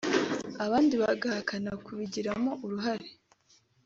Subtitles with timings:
[0.65, 3.09] abandi bagahakana kubigiramo uruhare